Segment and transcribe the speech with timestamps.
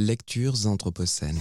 [0.00, 1.36] Lectures anthropocènes.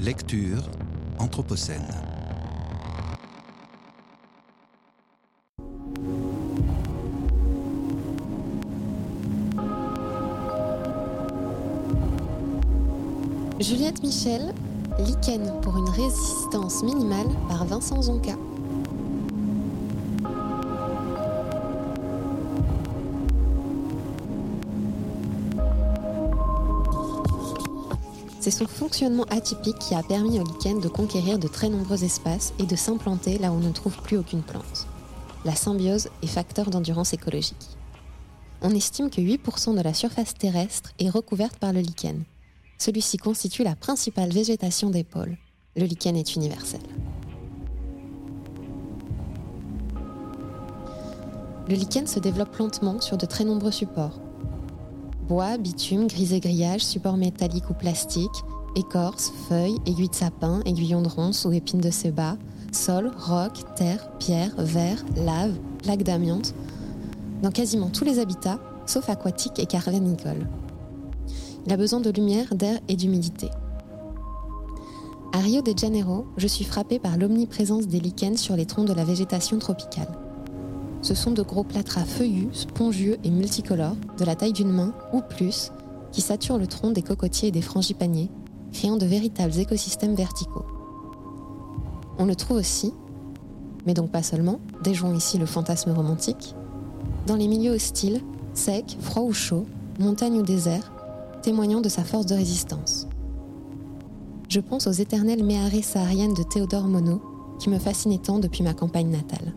[0.00, 0.70] Lecture
[1.18, 1.82] anthropocène.
[13.60, 14.54] Juliette Michel,
[15.00, 18.34] Lichen pour une résistance minimale par Vincent Zonka.
[28.40, 32.52] C'est son fonctionnement atypique qui a permis au lichen de conquérir de très nombreux espaces
[32.58, 34.86] et de s'implanter là où on ne trouve plus aucune plante.
[35.44, 37.78] La symbiose est facteur d'endurance écologique.
[38.62, 42.24] On estime que 8% de la surface terrestre est recouverte par le lichen.
[42.80, 45.36] Celui-ci constitue la principale végétation des pôles.
[45.76, 46.80] Le lichen est universel.
[51.68, 54.18] Le lichen se développe lentement sur de très nombreux supports.
[55.28, 58.30] Bois, bitume, gris grillage, supports métalliques ou plastiques,
[58.74, 62.38] écorce, feuilles, aiguilles de sapin, aiguillons de ronce ou épines de séba,
[62.72, 66.54] sol, roc, terre, pierre, verre, lave, plaques d'amiante,
[67.42, 70.46] dans quasiment tous les habitats, sauf aquatiques et cavernicoles.
[71.66, 73.50] Il a besoin de lumière, d'air et d'humidité.
[75.32, 78.92] À Rio de Janeiro, je suis frappée par l'omniprésence des lichens sur les troncs de
[78.92, 80.08] la végétation tropicale.
[81.02, 85.20] Ce sont de gros plâtras feuillus, spongieux et multicolores, de la taille d'une main ou
[85.22, 85.70] plus,
[86.12, 88.30] qui saturent le tronc des cocotiers et des frangipaniers,
[88.72, 90.66] créant de véritables écosystèmes verticaux.
[92.18, 92.92] On le trouve aussi,
[93.86, 96.54] mais donc pas seulement, déjouant ici le fantasme romantique,
[97.26, 98.20] dans les milieux hostiles,
[98.54, 99.66] secs, froids ou chauds,
[99.98, 100.92] montagnes ou déserts,
[101.40, 103.08] témoignant de sa force de résistance.
[104.48, 107.20] Je pense aux éternelles méharées sahariennes de Théodore Monod,
[107.58, 109.54] qui me fascinaient tant depuis ma campagne natale.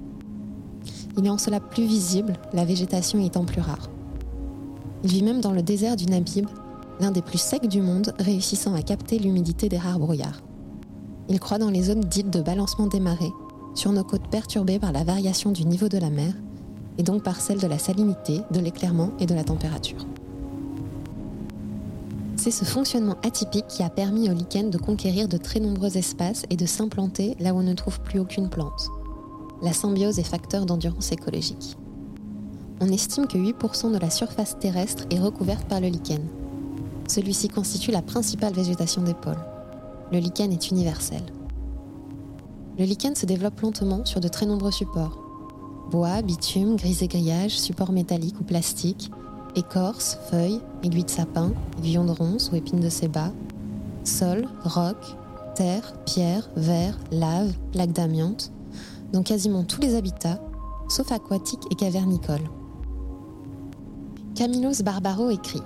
[1.17, 3.89] Il est en cela plus visible, la végétation étant plus rare.
[5.03, 6.47] Il vit même dans le désert du Nabib,
[6.99, 10.41] l'un des plus secs du monde, réussissant à capter l'humidité des rares brouillards.
[11.29, 13.33] Il croît dans les zones dites de balancement des marées,
[13.75, 16.33] sur nos côtes perturbées par la variation du niveau de la mer,
[16.97, 20.05] et donc par celle de la salinité, de l'éclairement et de la température.
[22.43, 26.43] C'est ce fonctionnement atypique qui a permis au lichen de conquérir de très nombreux espaces
[26.49, 28.89] et de s'implanter là où on ne trouve plus aucune plante.
[29.61, 31.77] La symbiose est facteur d'endurance écologique.
[32.81, 36.19] On estime que 8% de la surface terrestre est recouverte par le lichen.
[37.07, 39.39] Celui-ci constitue la principale végétation des pôles.
[40.11, 41.23] Le lichen est universel.
[42.77, 45.17] Le lichen se développe lentement sur de très nombreux supports.
[45.91, 49.11] Bois, bitume, gris et grillage, supports métalliques ou plastiques,
[49.55, 53.31] écorce, feuilles, aiguilles de sapin, aiguillons de ronce ou épines de séba,
[54.03, 54.97] sol, roc,
[55.55, 58.51] terre, pierre, verre, lave, plaques d'amiante,
[59.11, 60.39] dans quasiment tous les habitats,
[60.89, 62.49] sauf aquatiques et cavernicoles.
[64.35, 65.61] Camillus Barbaro écrit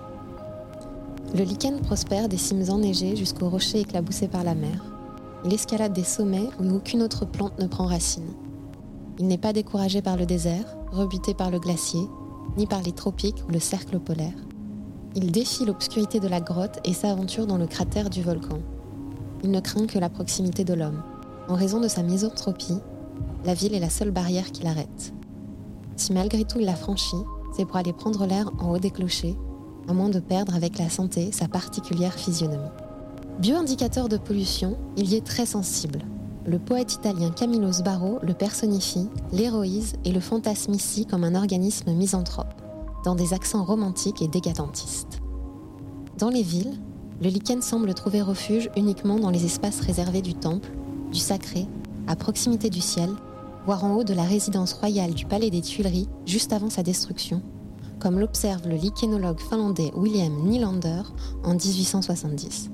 [1.33, 4.83] Le lichen prospère des cimes enneigées jusqu'aux rochers éclaboussés par la mer.
[5.45, 8.33] Il escalade des sommets où aucune autre plante ne prend racine.
[9.19, 12.07] Il n'est pas découragé par le désert, rebuté par le glacier,
[12.57, 14.33] ni par les tropiques ou le cercle polaire.
[15.15, 18.59] Il défie l'obscurité de la grotte et s'aventure dans le cratère du volcan.
[19.43, 21.01] Il ne craint que la proximité de l'homme.
[21.47, 22.79] En raison de sa misanthropie,
[23.45, 25.13] la ville est la seule barrière qui l'arrête.
[25.95, 27.15] Si malgré tout il la franchit,
[27.55, 29.37] c'est pour aller prendre l'air en haut des clochers,
[29.87, 32.69] à moins de perdre avec la santé sa particulière physionomie.
[33.39, 35.99] Bioindicateur de pollution, il y est très sensible,
[36.47, 41.91] le poète italien Camillo Sbarro le personnifie, l'héroïse et le fantasme ici comme un organisme
[41.91, 42.53] misanthrope,
[43.03, 45.21] dans des accents romantiques et décadentistes.
[46.17, 46.79] Dans les villes,
[47.21, 50.69] le lichen semble trouver refuge uniquement dans les espaces réservés du temple,
[51.11, 51.67] du sacré,
[52.07, 53.09] à proximité du ciel,
[53.65, 57.41] voire en haut de la résidence royale du palais des Tuileries juste avant sa destruction,
[57.99, 61.01] comme l'observe le lichénologue finlandais William Nylander
[61.43, 62.69] en 1870.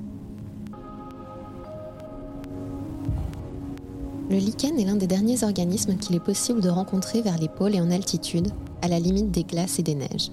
[4.34, 7.76] Le lichen est l'un des derniers organismes qu'il est possible de rencontrer vers les pôles
[7.76, 8.48] et en altitude,
[8.82, 10.32] à la limite des glaces et des neiges.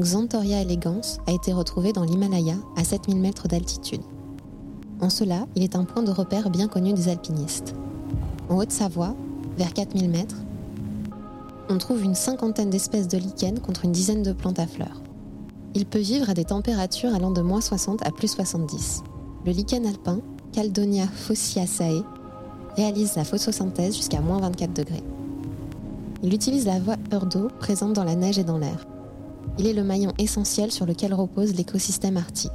[0.00, 4.00] Xanthoria elegans a été retrouvé dans l'Himalaya à 7000 mètres d'altitude.
[5.00, 7.76] En cela, il est un point de repère bien connu des alpinistes.
[8.48, 9.14] En Haute-Savoie,
[9.56, 10.42] vers 4000 mètres,
[11.68, 15.00] on trouve une cinquantaine d'espèces de lichens contre une dizaine de plantes à fleurs.
[15.76, 19.04] Il peut vivre à des températures allant de moins 60 à plus 70.
[19.46, 20.18] Le lichen alpin,
[20.50, 22.02] Caldonia fossiaceae,
[22.78, 25.02] réalise la photosynthèse jusqu'à moins 24 degrés.
[26.22, 28.86] Il utilise la vapeur d'eau présente dans la neige et dans l'air.
[29.58, 32.52] Il est le maillon essentiel sur lequel repose l'écosystème arctique.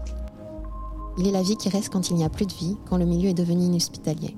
[1.17, 3.05] Il est la vie qui reste quand il n'y a plus de vie, quand le
[3.05, 4.37] milieu est devenu inhospitalier.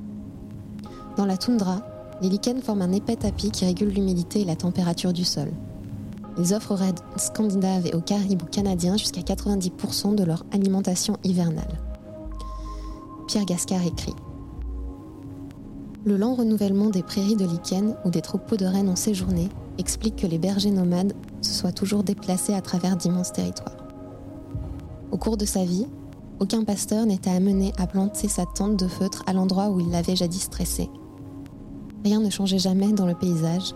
[1.17, 1.83] Dans la toundra,
[2.21, 5.51] les lichens forment un épais tapis qui régule l'humidité et la température du sol.
[6.39, 11.79] Ils offrent aux raids scandinaves et aux caribous canadiens jusqu'à 90% de leur alimentation hivernale.
[13.27, 14.15] Pierre Gascard écrit
[16.05, 19.49] Le lent renouvellement des prairies de lichen où des troupeaux de rennes ont séjourné
[19.79, 23.75] explique que les bergers nomades se soient toujours déplacés à travers d'immenses territoires.
[25.11, 25.87] Au cours de sa vie,
[26.39, 30.15] aucun pasteur n'était amené à planter sa tente de feutre à l'endroit où il l'avait
[30.15, 30.91] jadis tressée.
[32.03, 33.73] Rien ne changeait jamais dans le paysage,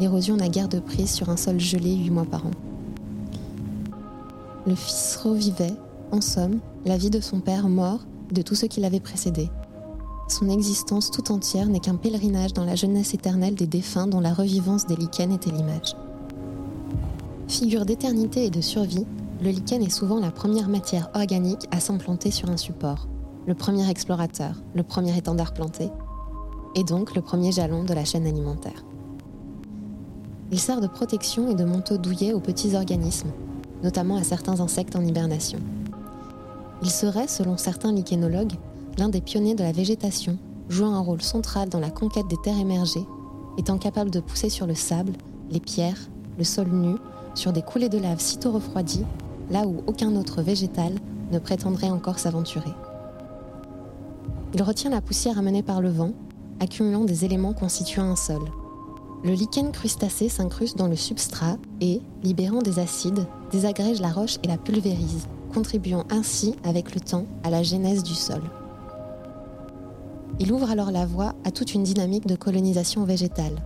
[0.00, 2.50] l'érosion n'a guère de prise sur un sol gelé huit mois par an.
[4.66, 5.74] Le fils revivait,
[6.10, 8.00] en somme, la vie de son père mort,
[8.32, 9.48] de tout ce qui l'avait précédé.
[10.28, 14.34] Son existence tout entière n'est qu'un pèlerinage dans la jeunesse éternelle des défunts dont la
[14.34, 15.96] revivance des lichens était l'image.
[17.48, 19.06] Figure d'éternité et de survie,
[19.42, 23.08] le lichen est souvent la première matière organique à s'implanter sur un support,
[23.46, 25.88] le premier explorateur, le premier étendard planté,
[26.74, 28.84] et donc le premier jalon de la chaîne alimentaire.
[30.52, 33.32] Il sert de protection et de manteau douillet aux petits organismes,
[33.82, 35.60] notamment à certains insectes en hibernation.
[36.82, 38.54] Il serait, selon certains lichénologues,
[38.98, 40.36] l'un des pionniers de la végétation,
[40.68, 43.06] jouant un rôle central dans la conquête des terres émergées,
[43.56, 45.12] étant capable de pousser sur le sable,
[45.50, 46.96] les pierres, le sol nu,
[47.34, 49.04] sur des coulées de lave sitôt refroidies,
[49.50, 50.92] là où aucun autre végétal
[51.30, 52.72] ne prétendrait encore s'aventurer.
[54.52, 56.10] Il retient la poussière amenée par le vent,
[56.58, 58.42] accumulant des éléments constituant un sol.
[59.22, 64.48] Le lichen crustacé s'incruste dans le substrat et, libérant des acides, désagrège la roche et
[64.48, 68.42] la pulvérise, contribuant ainsi, avec le temps, à la genèse du sol.
[70.40, 73.56] Il ouvre alors la voie à toute une dynamique de colonisation végétale.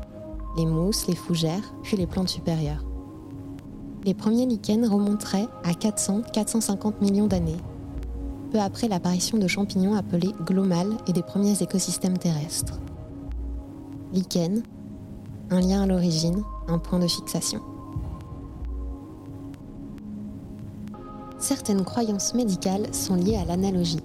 [0.57, 2.85] Les mousses, les fougères, puis les plantes supérieures.
[4.05, 7.61] Les premiers lichens remonteraient à 400-450 millions d'années,
[8.51, 12.81] peu après l'apparition de champignons appelés glomales et des premiers écosystèmes terrestres.
[14.13, 14.63] Lichen,
[15.51, 17.61] un lien à l'origine, un point de fixation.
[21.39, 24.01] Certaines croyances médicales sont liées à l'analogie.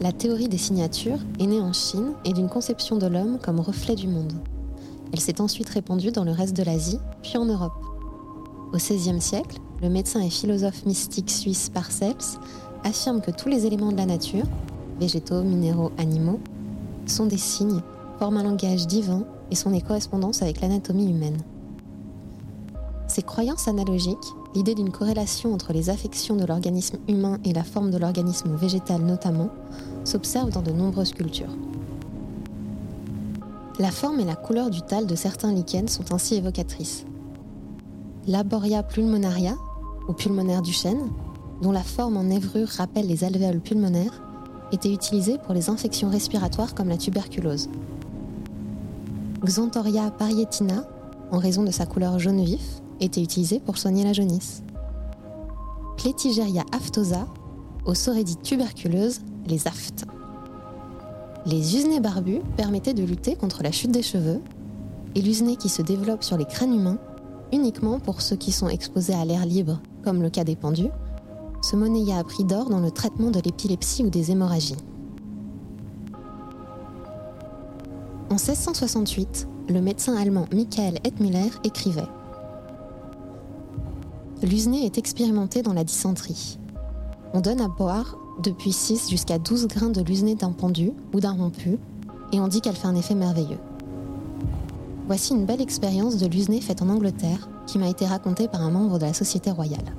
[0.00, 3.94] La théorie des signatures est née en Chine et d'une conception de l'homme comme reflet
[3.94, 4.34] du monde.
[5.12, 7.72] Elle s'est ensuite répandue dans le reste de l'Asie, puis en Europe.
[8.74, 12.38] Au XVIe siècle, le médecin et philosophe mystique suisse Parcells
[12.84, 14.44] affirme que tous les éléments de la nature,
[15.00, 16.40] végétaux, minéraux, animaux,
[17.06, 17.80] sont des signes,
[18.18, 21.38] forment un langage divin et sont des correspondances avec l'anatomie humaine.
[23.08, 27.90] Ces croyances analogiques, l'idée d'une corrélation entre les affections de l'organisme humain et la forme
[27.90, 29.50] de l'organisme végétal notamment,
[30.04, 31.54] s'observent dans de nombreuses cultures.
[33.78, 37.04] La forme et la couleur du tal de certains lichens sont ainsi évocatrices.
[38.26, 39.56] Laboria pulmonaria,
[40.08, 41.10] ou pulmonaire du chêne,
[41.60, 44.22] dont la forme en névrure rappelle les alvéoles pulmonaires,
[44.72, 47.68] était utilisée pour les infections respiratoires comme la tuberculose.
[49.44, 50.86] Xanthoria parietina,
[51.30, 54.62] en raison de sa couleur jaune vif, était utilisé pour soigner la jaunisse.
[55.96, 57.26] Pletigeria aftosa,
[57.84, 60.04] aux saurédies tuberculeuses, les aftes.
[61.46, 64.40] Les usnés barbus permettaient de lutter contre la chute des cheveux,
[65.14, 66.98] et l'usné qui se développe sur les crânes humains,
[67.52, 70.90] uniquement pour ceux qui sont exposés à l'air libre, comme le cas des pendus,
[71.62, 74.76] se monnaya à prix d'or dans le traitement de l'épilepsie ou des hémorragies.
[78.28, 82.08] En 1668, le médecin allemand Michael Hetmüller écrivait
[84.42, 86.58] L'usné est expérimenté dans la dysenterie.
[87.32, 91.32] On donne à boire depuis 6 jusqu'à 12 grains de l'usné d'un pendu ou d'un
[91.32, 91.78] rompu,
[92.32, 93.58] et on dit qu'elle fait un effet merveilleux.
[95.06, 98.70] Voici une belle expérience de l'usné faite en Angleterre qui m'a été racontée par un
[98.70, 99.94] membre de la Société royale.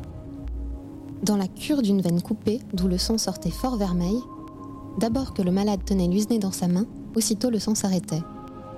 [1.24, 4.20] Dans la cure d'une veine coupée, d'où le sang sortait fort vermeil,
[5.00, 8.22] d'abord que le malade tenait l'usné dans sa main, aussitôt le sang s'arrêtait.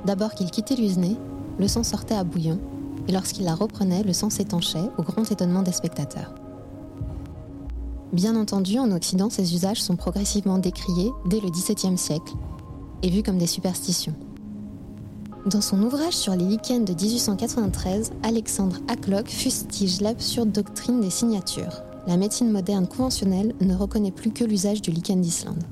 [0.06, 1.18] D'abord qu'il quittait l'usné,
[1.60, 2.60] le sang sortait à bouillon,
[3.08, 6.34] et lorsqu'il la reprenait, le sang s'étanchait, au grand étonnement des spectateurs.
[8.12, 12.34] Bien entendu, en Occident, ces usages sont progressivement décriés dès le XVIIe siècle
[13.04, 14.16] et vus comme des superstitions.
[15.46, 21.82] Dans son ouvrage sur les lichens de 1893, Alexandre Hacklock fustige l'absurde doctrine des signatures.
[22.08, 25.64] La médecine moderne conventionnelle ne reconnaît plus que l'usage du lichen d'Islande.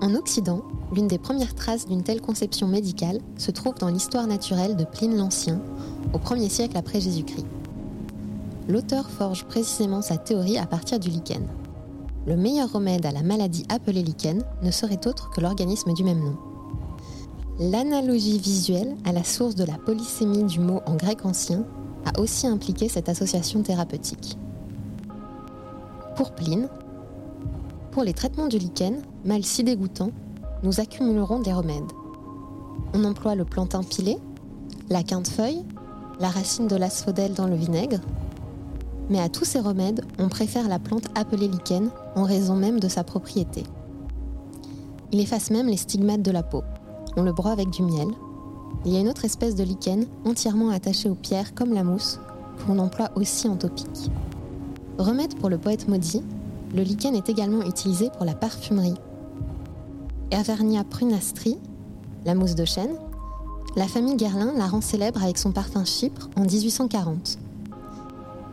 [0.00, 0.62] En Occident,
[0.94, 5.16] l'une des premières traces d'une telle conception médicale se trouve dans l'histoire naturelle de Pline
[5.16, 5.60] l'Ancien,
[6.12, 7.46] au 1er siècle après Jésus-Christ.
[8.68, 11.48] L'auteur forge précisément sa théorie à partir du lichen.
[12.26, 16.22] Le meilleur remède à la maladie appelée lichen ne serait autre que l'organisme du même
[16.22, 16.36] nom.
[17.58, 21.64] L'analogie visuelle à la source de la polysémie du mot en grec ancien
[22.04, 24.38] a aussi impliqué cette association thérapeutique.
[26.14, 26.68] Pour Pline,
[27.98, 30.12] pour les traitements du lichen, mal si dégoûtant,
[30.62, 31.90] nous accumulerons des remèdes.
[32.94, 34.18] On emploie le plantain pilé,
[34.88, 35.64] la quinte-feuille,
[36.20, 37.98] la racine de l'asphodèle dans le vinaigre.
[39.10, 42.86] Mais à tous ces remèdes, on préfère la plante appelée lichen en raison même de
[42.86, 43.64] sa propriété.
[45.10, 46.62] Il efface même les stigmates de la peau.
[47.16, 48.10] On le broie avec du miel.
[48.84, 52.20] Il y a une autre espèce de lichen entièrement attachée aux pierres comme la mousse
[52.64, 54.08] qu'on emploie aussi en topique.
[54.98, 56.22] Remède pour le poète maudit,
[56.74, 58.94] le lichen est également utilisé pour la parfumerie.
[60.32, 61.58] Avernia prunastri,
[62.24, 62.96] la mousse de chêne,
[63.76, 67.38] la famille Guerlain la rend célèbre avec son parfum Chypre en 1840.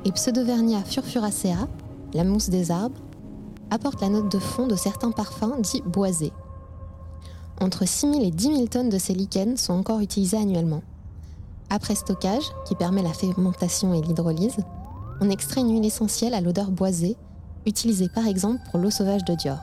[0.05, 1.67] Et Pseudovernia furfuracea,
[2.13, 2.99] la mousse des arbres,
[3.71, 6.31] apporte la note de fond de certains parfums dits boisés.
[7.59, 10.83] Entre 6 000 et 10 000 tonnes de ces lichens sont encore utilisés annuellement.
[11.69, 14.57] Après stockage, qui permet la fermentation et l'hydrolyse,
[15.21, 17.17] on extrait une huile essentielle à l'odeur boisée,
[17.65, 19.59] utilisée par exemple pour l'eau sauvage de Dior.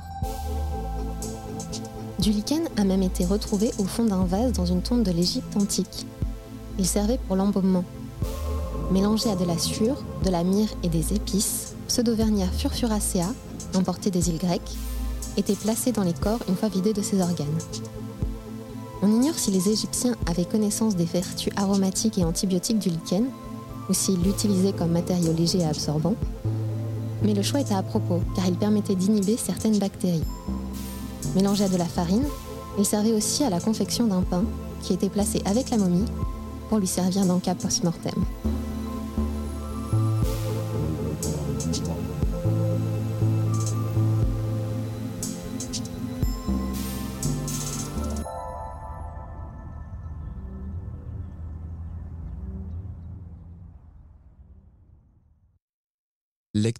[2.19, 5.57] Du lichen a même été retrouvé au fond d'un vase dans une tombe de l'Égypte
[5.57, 6.07] antique.
[6.79, 7.85] Il servait pour l'embaumement.
[8.93, 13.27] Mélangé à de la sueur, de la myrrhe et des épices, Pseudovernia furfuracea,
[13.75, 14.77] importé des îles grecques,
[15.37, 17.47] était placé dans les corps une fois vidé de ses organes.
[19.03, 23.27] On ignore si les Égyptiens avaient connaissance des vertus aromatiques et antibiotiques du lichen,
[23.89, 26.15] ou s'ils l'utilisaient comme matériau léger et absorbant,
[27.25, 30.25] mais le choix était à propos, car il permettait d'inhiber certaines bactéries.
[31.35, 32.25] Mélangé à de la farine,
[32.79, 34.45] il servait aussi à la confection d'un pain
[34.83, 36.05] qui était placé avec la momie
[36.69, 38.25] pour lui servir d'un cas post-mortem.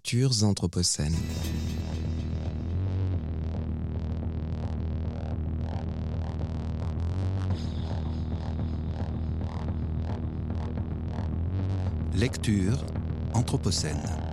[0.05, 1.15] Lectures anthropocènes.
[12.15, 12.85] Lecture
[13.33, 14.32] Anthropocène.